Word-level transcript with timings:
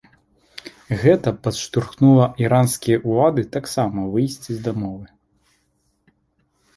Гэта 1.01 1.33
падштурхнула 1.47 2.25
іранскія 2.43 2.97
ўлады 3.09 3.41
таксама 3.57 4.07
выйсці 4.15 4.51
з 4.57 4.65
дамовы. 4.69 5.05